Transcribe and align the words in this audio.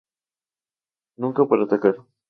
Nunca 1.17 1.45
para 1.47 1.65
atacar. 1.65 1.97